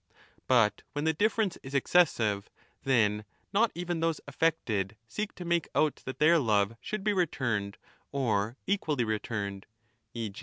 [0.47, 2.49] But when the difference is excessive,
[2.85, 7.77] then not even those affected seek to make out that their love should be returned
[8.11, 9.67] or equally returned,
[10.15, 10.33] e.